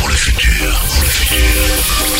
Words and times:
pour 0.00 0.08
le 0.08 0.14
futur. 0.14 0.80
Pour 0.94 1.02
le 1.02 1.08
futur. 1.08 2.19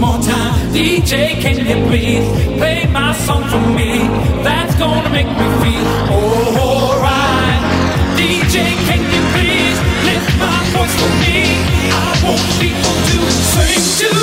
one 0.00 0.12
more 0.12 0.22
time. 0.22 0.72
DJ, 0.72 1.40
can 1.40 1.56
you 1.66 1.86
please 1.88 2.24
play 2.58 2.86
my 2.92 3.12
song 3.12 3.44
for 3.48 3.60
me? 3.74 3.98
That's 4.42 4.74
gonna 4.76 5.10
make 5.10 5.26
me 5.26 5.46
feel 5.62 5.86
alright. 6.12 7.62
DJ, 8.16 8.56
can 8.88 9.00
you 9.14 9.22
please 9.34 9.78
lift 10.08 10.30
my 10.38 10.58
voice 10.74 10.94
for 11.00 11.12
me? 11.22 11.36
I 11.90 12.20
want 12.24 12.44
people 12.60 12.94
to 13.10 13.18
sing 13.52 14.10
to 14.10 14.15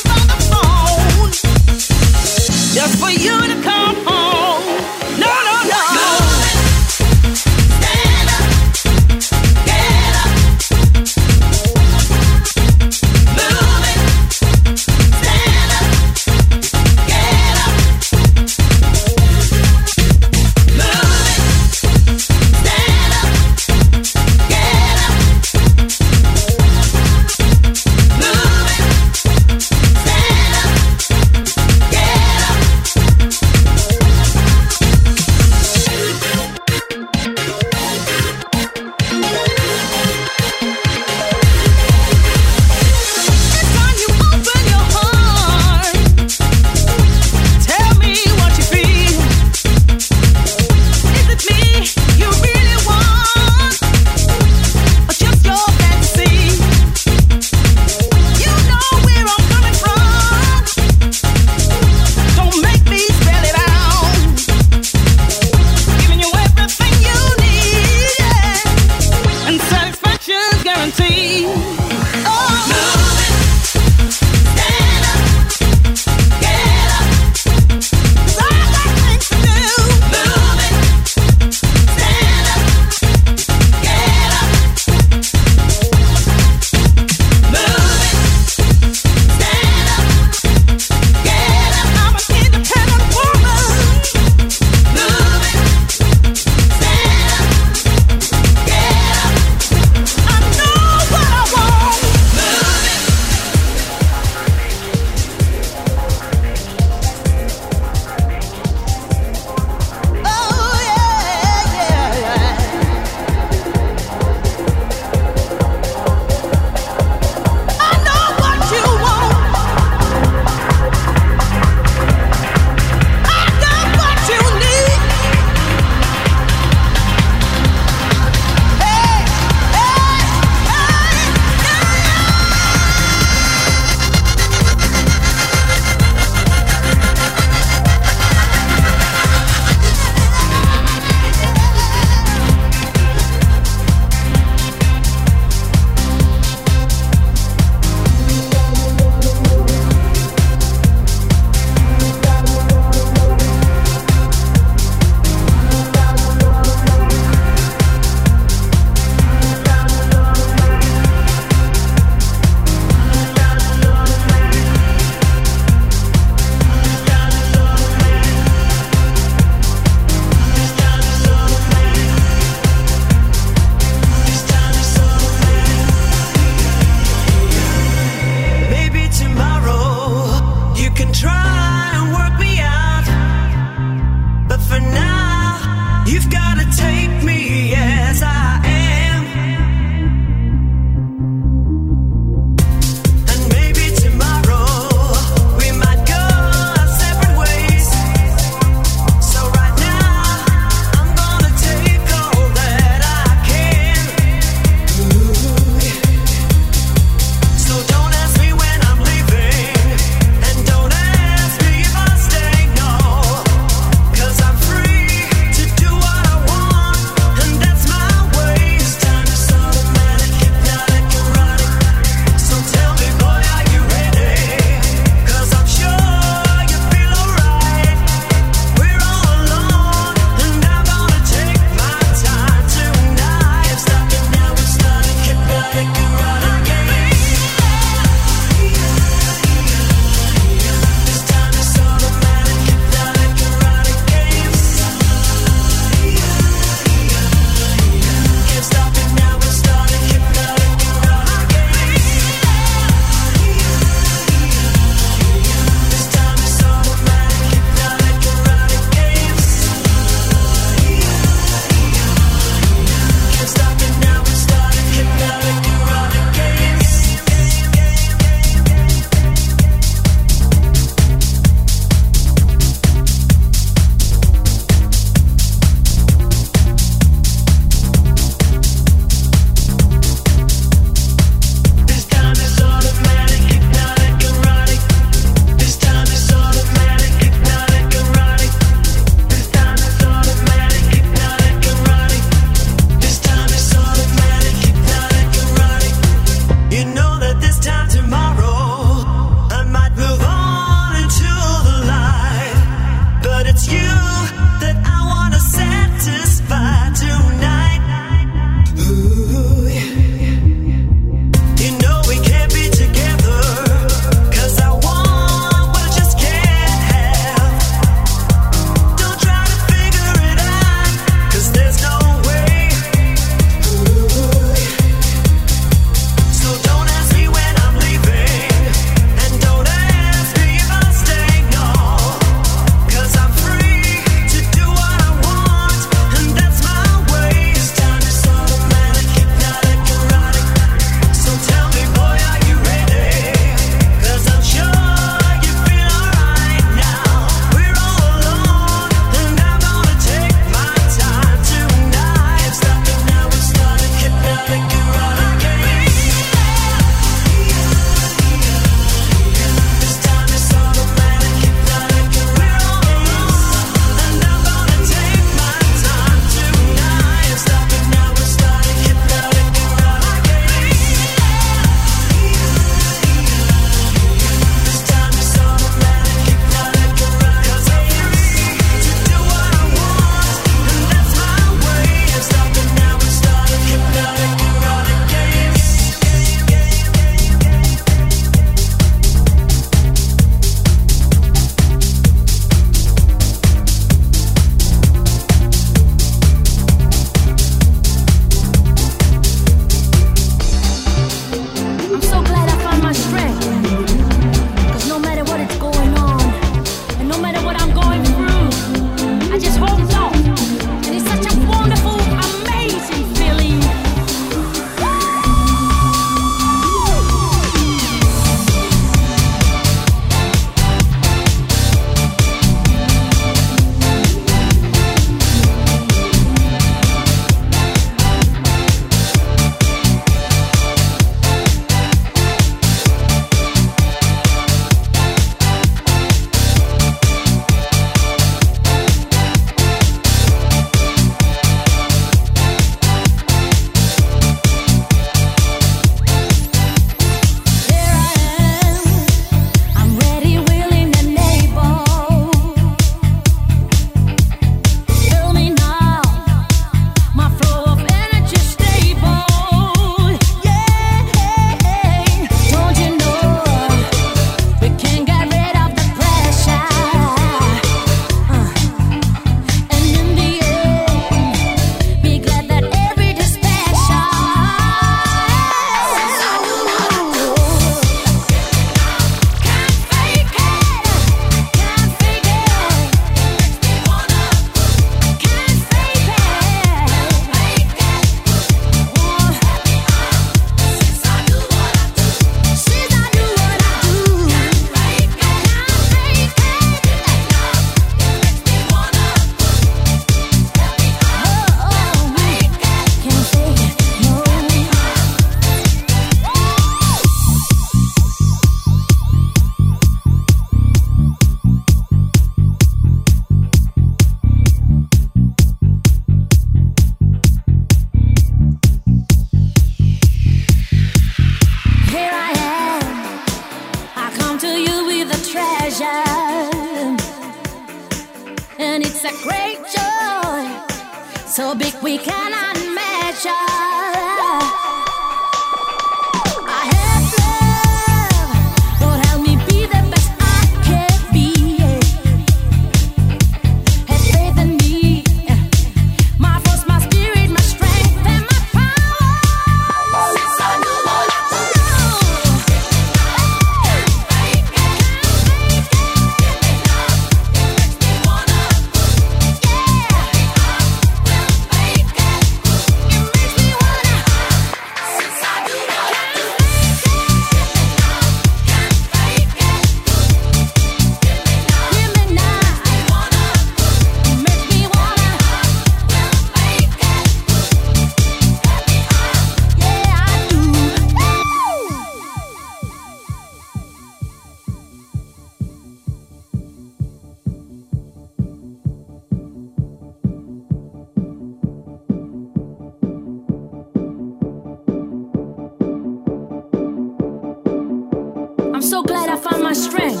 so 598.76 598.82
glad 598.82 599.08
I 599.08 599.16
found 599.16 599.42
my 599.42 599.54
strength. 599.54 600.00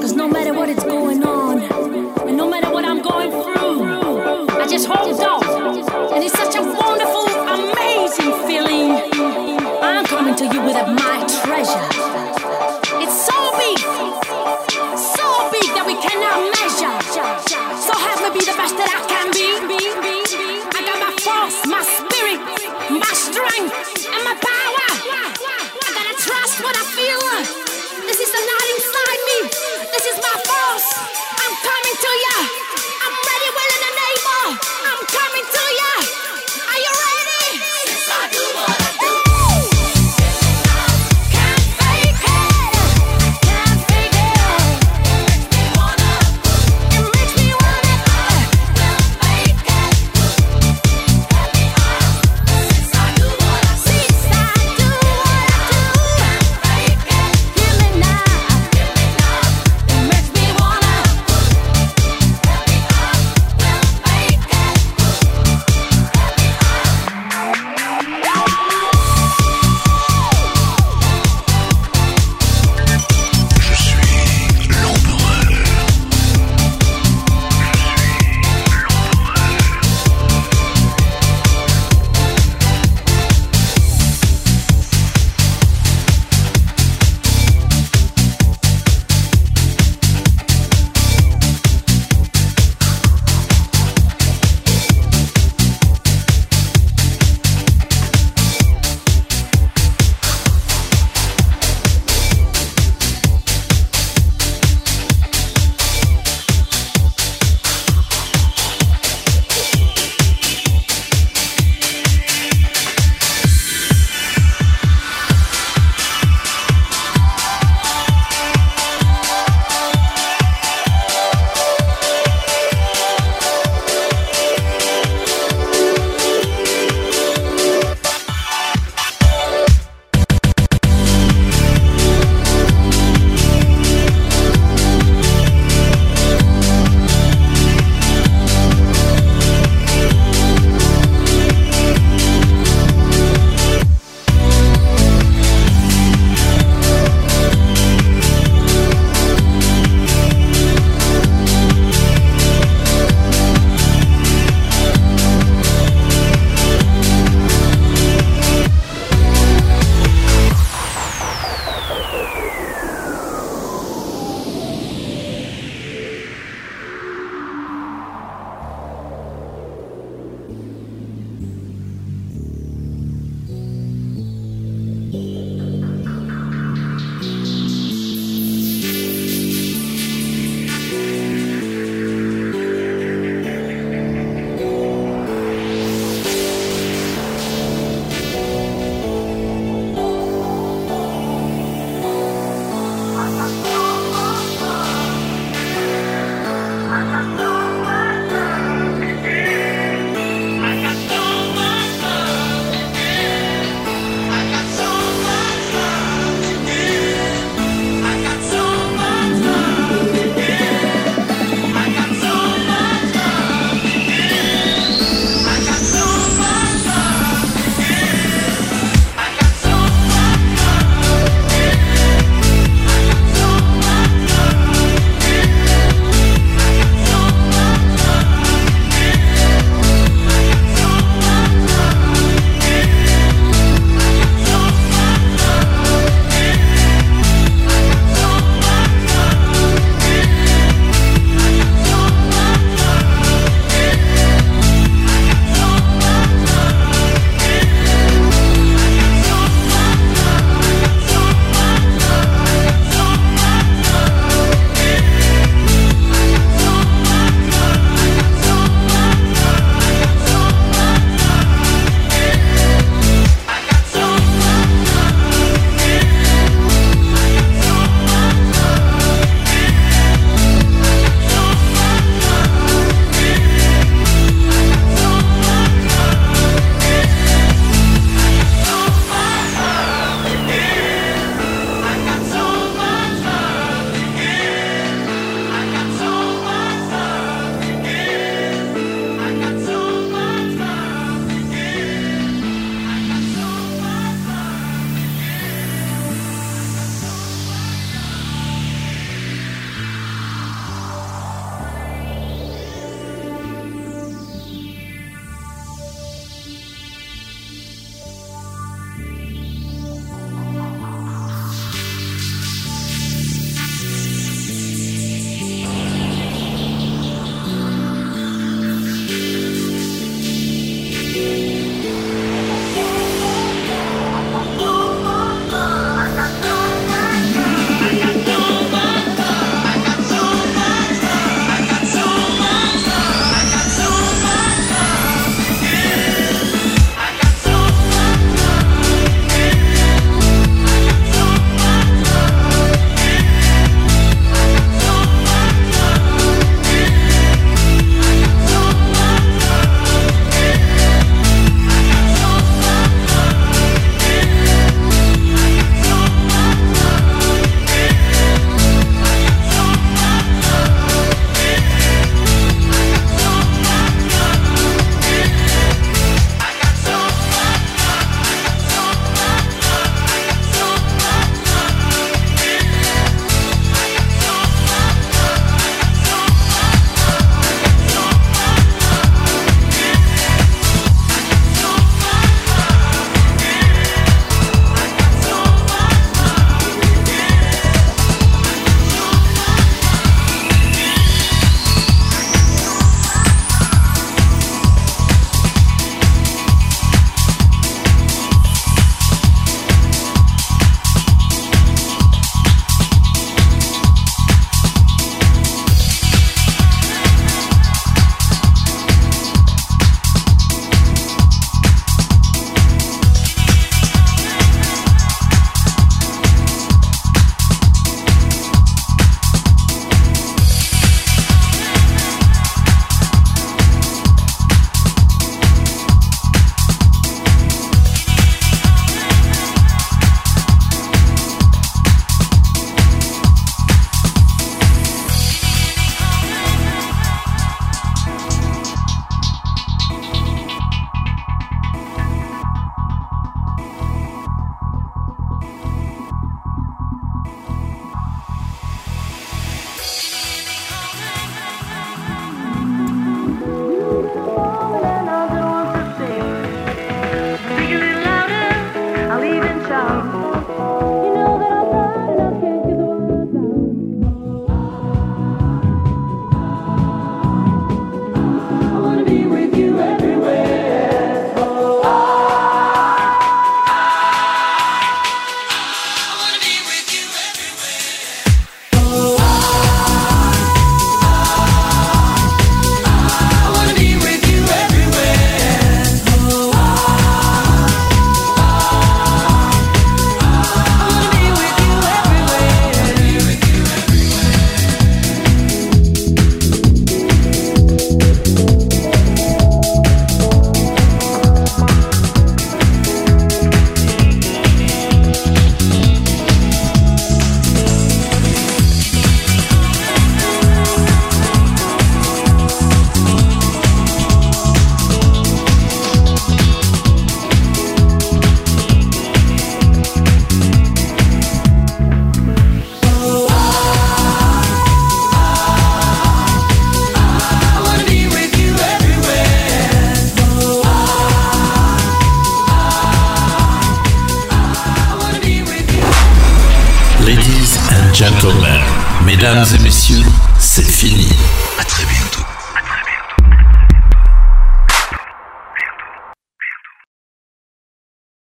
Cause 0.00 0.14
no 0.14 0.26
matter 0.26 0.54
what 0.54 0.70
it's 0.70 0.82
going 0.84 1.22
on, 1.22 1.60
and 2.26 2.38
no 2.38 2.48
matter 2.48 2.70
what 2.72 2.86
I'm 2.86 3.02
going 3.02 3.30
through, 3.30 4.48
I 4.62 4.66
just 4.66 4.86
hold 4.86 5.20
on. 5.20 5.33